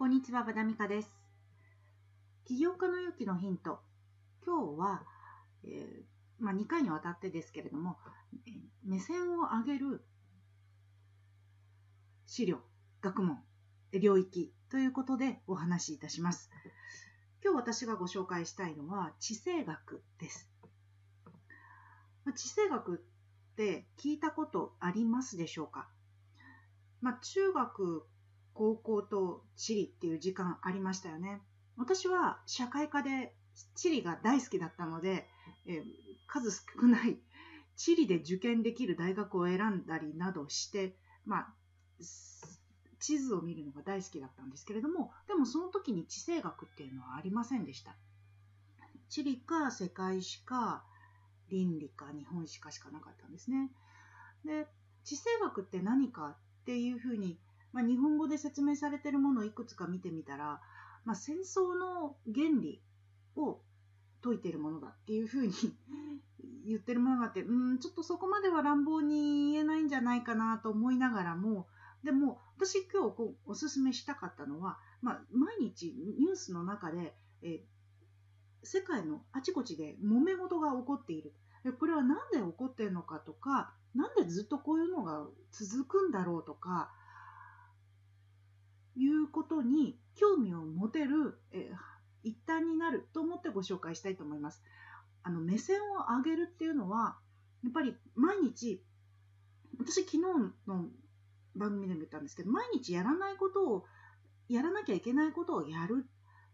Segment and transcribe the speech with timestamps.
[0.00, 1.10] こんにちは、和田美香です。
[2.46, 3.80] 起業家の勇気のヒント。
[4.46, 5.02] 今日は、
[5.62, 7.98] えーまあ、2回にわたってですけれども、
[8.82, 10.02] 目線を上げる
[12.24, 12.60] 資料、
[13.02, 13.44] 学問、
[13.92, 16.50] 領域ということでお話しいたします。
[17.44, 20.48] 今日私がご紹介したいのは地政学です。
[22.34, 25.90] 地政学って聞いたことありますでしょうか？
[27.02, 28.06] まあ、中学、
[28.60, 31.40] 高校と地理っていう時間ありましたよね。
[31.78, 33.32] 私は社会科で
[33.74, 35.26] 地理が大好きだったので、
[35.66, 35.84] えー
[36.32, 37.18] 数少ない
[37.76, 40.94] 地理で受験できる大学を選んだりなどして、
[41.26, 41.54] まあ、
[43.00, 47.96] 地図を見るのが大好きだったんですけれども、でもその時に地政学っていうのはありませんでした。
[49.08, 50.84] 地理か世界史か
[51.48, 53.72] 倫理か日本史かしかなかったんですね。
[54.44, 54.68] で、
[55.02, 57.40] 地政学って何かっていうふうに、
[57.72, 60.60] まあ、日本語で説明されているものをいくつか見てみたら、
[61.04, 62.82] まあ、戦争の原理
[63.36, 63.60] を
[64.22, 65.52] 説いているものだっていうふうに
[66.66, 71.66] 言ってるものがあって、うん、ちょっとそこまでは乱暴に言えないんじゃないかなと思いながらも、
[72.04, 77.64] でも私今日こうおすすめしたかったのは、まあ、毎日ニュースの中で、え
[78.62, 81.32] 世界のあちこちで揉め事が起こっている。
[81.64, 86.90] でこれは何で起こっているのかとか、なんでずっとこういうのが続くんだろうとか、
[88.96, 91.90] いうことに興味を持てる、えー
[92.22, 94.62] 一端になると思ってご紹介したいと思います。
[95.22, 97.16] あの目線を上げるっていうのは、
[97.64, 98.84] やっぱり毎日、
[99.78, 100.18] 私昨日
[100.66, 100.88] の
[101.56, 103.84] 番組でも言ったんですけど、毎日やらないことを、
[104.48, 106.06] やらなきゃいけないことをやる。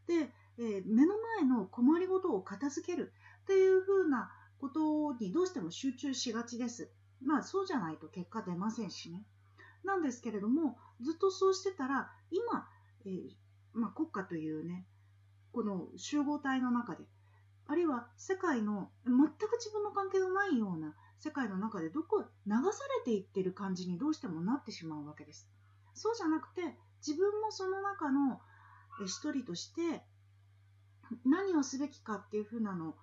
[0.07, 3.13] で、えー目の前の困りごとを片付ける
[3.43, 6.91] っていうふうなことにどうしても集中しがちです。
[7.23, 9.25] まあそうじゃないと結果出ませんしね。
[9.87, 12.69] なんですけれども、ずっとそうしてたら、今、
[13.05, 13.31] えー
[13.73, 14.87] まあ、国家というね、
[15.53, 17.05] この集合体の中で、
[17.67, 25.49] あるいは世界の全く自分の関係のないような世界の中でどこ流されていってる感じにどうしてもなってしまうわけです。
[25.95, 26.63] そうじゃなくて、
[27.07, 28.41] 自分もその中の
[29.05, 30.03] 一人として
[31.25, 32.95] 何をすべきかっていうふうなの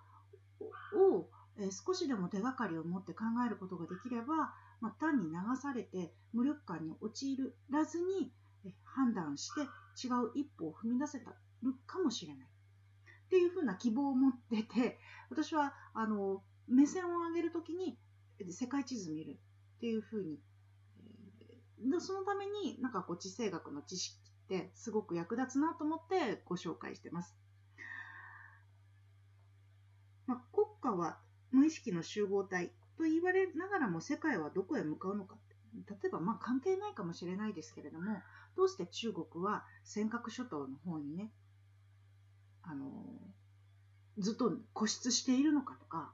[0.95, 4.53] をえ少しでも手がかりを持って考えることができれば、
[4.83, 7.37] まあ、単に流されて無力感に陥
[7.71, 8.33] らずに
[8.83, 9.61] 判断して
[10.05, 11.31] 違う一歩を踏み出せた
[11.63, 12.45] るかもしれない。
[12.45, 14.99] っていうふうな希望を持ってて
[15.29, 17.97] 私はあの目線を上げるときに
[18.51, 19.39] 世界地図見る。
[19.77, 20.39] っていうふうに、
[21.99, 27.35] そのためになんかこう地政学の知識ってすごく役立つなと思ってご紹介してます。
[30.25, 31.19] まあ、国家は
[31.51, 32.71] 無意識の集合体。
[32.97, 35.35] と言われながらも世界はどこへ向かうのか
[35.89, 38.21] 例えばまあ関係ないかもしれないですけれども
[38.55, 41.31] どうして中国は尖閣諸島の方にね
[42.61, 42.87] あの
[44.19, 46.11] ずっと固執しているのかとか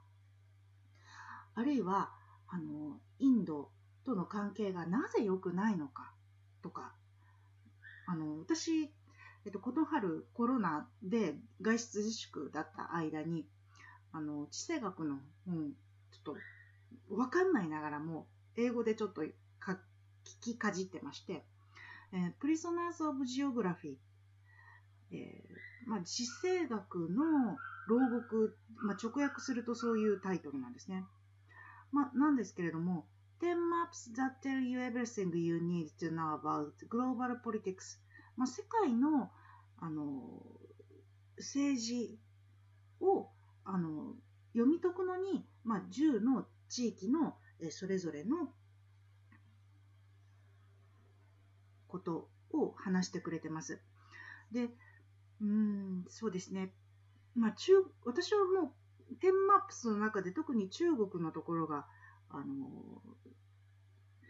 [1.56, 2.12] あるいは
[2.47, 3.69] あのインド
[4.06, 6.13] との関係がなぜ良くないのか
[6.63, 6.94] とか
[8.07, 8.91] あの私、
[9.45, 13.45] えっと、この春コロナで外出自粛だった間に
[14.12, 15.73] あの地政学の本
[16.12, 16.35] ちょっと
[17.09, 19.22] 分かんないながらも英語でちょっと
[19.59, 19.79] か
[20.41, 21.44] 聞きかじってまして、
[22.13, 23.97] えー、Prisoners of Geography、
[25.11, 27.57] えーまあ、地政学の
[27.88, 31.03] 牢獄、まあ、直訳するとそういうタイトルなんですね。
[31.91, 33.07] まあ、なんですけれども、
[33.41, 38.00] 10 maps that tell you everything you need to know about global politics、
[38.38, 39.31] まあ、世界の
[39.81, 40.44] あの
[41.38, 42.19] 政治
[43.00, 43.29] を
[43.63, 44.13] あの
[44.53, 48.53] 読み解くのに、まあ、10の地域のえそれぞれの
[51.88, 53.81] ことを話してくれてます。
[54.52, 54.69] で、
[55.41, 56.74] うん、そうですね。
[57.35, 57.74] まあ、中
[58.06, 58.74] 私はも
[59.12, 61.85] う、テンマップスの中で特に中国のところが、
[62.31, 63.01] あの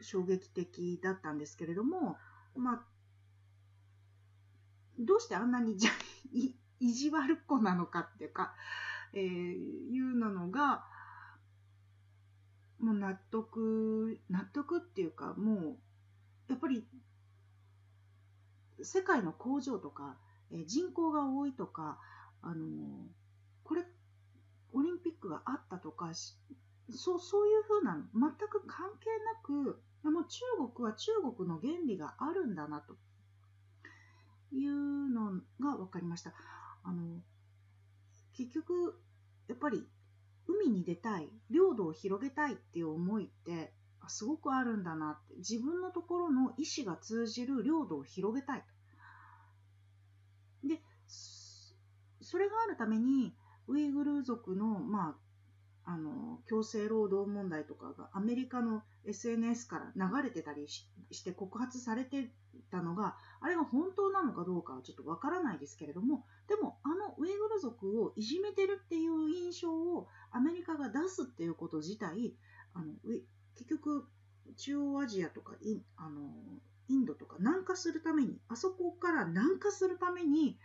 [0.01, 2.15] 衝撃的だったんですけれども、
[2.55, 2.85] まあ、
[4.97, 5.91] どうしてあんなにじゃ
[6.31, 8.55] い 意地悪っ子なのかっていうか、
[9.11, 10.85] えーいうのが、
[12.79, 15.77] もう納得、納得っていうか、もう、
[16.47, 16.87] やっぱり、
[18.81, 20.17] 世界の工場とか、
[20.51, 21.99] えー人口が多いとか、
[22.41, 22.65] あの
[23.63, 23.85] これ、
[24.73, 26.35] オリンピックがあったとか、し
[26.91, 30.41] そうそういうふうなの、全く関係なく、もう中
[30.73, 32.95] 国は中国の原理があるんだなと
[34.51, 36.33] いうのが分かりました。
[36.83, 37.21] あの
[38.33, 38.99] 結局、
[39.47, 39.85] やっぱり
[40.49, 43.71] 海に出たい、領土を広げたいっていう思いって
[44.07, 48.63] すごくあるんだなって、自分のところの意思が通じる領土を広げたい
[50.63, 53.33] で、それがあるために、
[53.67, 55.15] ウイグル族の、ま
[55.85, 56.11] あ、あの
[56.49, 62.31] 強制労働問題とかがアメリカの SNS から流れてたりして告発されて
[62.71, 72.33] たのがあれが本当なのかどうかはちょっとわからないですけれどもでもあのウイグル族をいじめてるっていう印象をアメリカが出すっていうこと自体
[72.73, 72.93] あの
[73.55, 74.07] 結局
[74.57, 76.31] 中央アジアとかイあの
[76.89, 80.57] インドとか南下するためにあそこから南下するために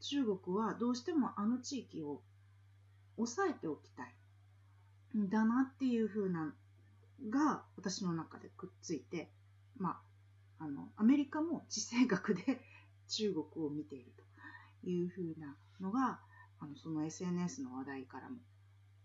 [0.00, 2.22] 中国はどうしてもあの地域を
[3.16, 4.19] 抑えておきたい。
[5.14, 6.54] だなっていう風な
[7.28, 9.30] が私の中でくっついて、
[9.76, 10.00] ま
[10.58, 12.60] あ、あのアメリカも地政学で
[13.08, 14.12] 中国を見ている
[14.82, 16.20] という風なのが
[16.60, 18.36] あのその SNS の話題からも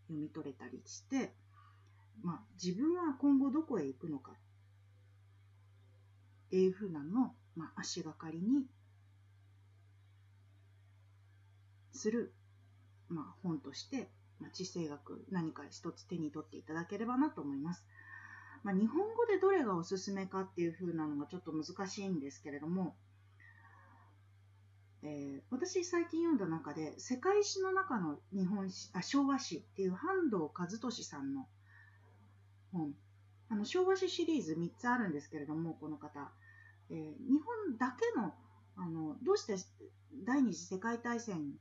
[0.08, 1.34] 読み取れたりして、
[2.22, 4.36] まあ、自分は今後どこへ行くのかっ
[6.50, 8.68] ていう風なのを、まあ、足がかりに
[11.92, 12.34] する、
[13.10, 14.10] まあ、本として、
[14.40, 17.86] まあ、地政学何か一つ手に取っていただければなと思います。
[18.64, 22.96] まあ、日本語でどれがおすすめかっていう風なのがちょっと難しいんですけれども、
[25.04, 31.48] えー、私最近読んだ中で世界史の中の日本史あ昭和史っていう半藤和俊さんの
[32.74, 32.96] 本
[33.50, 36.32] あの昭和史シリーズ3つあるんですけれどもこの方、
[36.90, 38.34] えー、日本だけの
[38.78, 39.56] あのどうして
[40.26, 41.54] 第二次世界大戦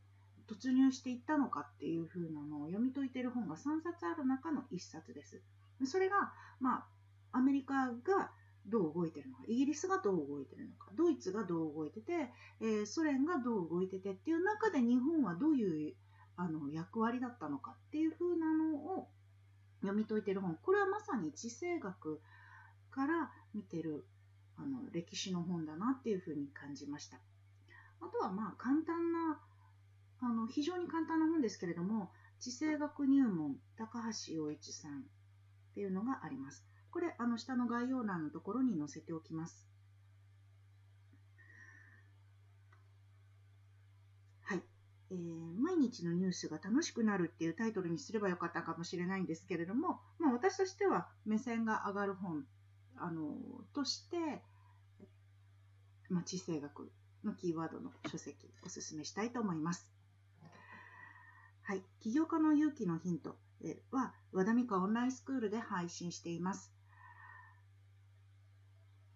[0.48, 5.40] 突入していったのかっていう風なのを読み解いてる本が3冊ある中の1冊です。
[5.84, 6.86] それが、ま
[7.32, 8.30] あ、アメリカが
[8.66, 12.30] どう動いてるのか、イギリスがどう動いてるのか、ドイツがどう動いてて、
[12.60, 15.94] えー、ソ連がどう動いててっていう中で日本はどういう
[16.36, 19.08] あの役割だったのかっていう風なのを
[19.82, 20.56] 読み解いてる本。
[20.62, 22.20] これはまさに地政学
[22.90, 24.06] から見てる
[24.56, 27.18] あの歴史の本だなっていう風に感じました。
[28.00, 29.38] あとはまあ簡単な
[30.24, 32.10] あの非常に簡単な本ですけれども、
[32.40, 35.04] 地政学入門高橋洋一さんっ
[35.74, 36.64] ていうのがあります。
[36.90, 39.66] これ、あの下の概要欄のところに載せておきます。
[44.42, 44.62] はい。
[45.10, 52.46] えー、毎日のニュースが楽しくなるっていうタイトルにすればよかったかもしれないんですけれども、まあ、私としては目線が上がる本
[52.96, 53.34] あの
[53.74, 54.16] として、
[56.08, 56.90] まあ、地政学
[57.24, 59.93] のキーワードの書籍おすすめしたいと思います。
[61.66, 63.36] はい、起業家の勇気のヒント
[63.90, 66.70] は和田美香オンラインスクールで配信しています。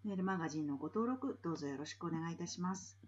[0.02, 2.98] メールマガジンのご登録どうぞよろしくお願いいたします。